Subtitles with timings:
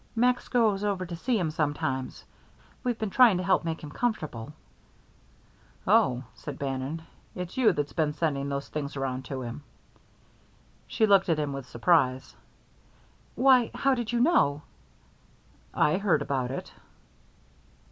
[0.15, 2.23] "Max goes over to see him sometimes.
[2.83, 4.51] We've been trying to help make him comfortable"
[5.87, 7.03] "Oh," said Bannon;
[7.35, 9.61] "it's you that's been sending those things around to him."
[10.87, 12.35] She looked at him with surprise.
[13.35, 14.63] "Why, how did you know?"
[15.71, 16.73] "I heard about it."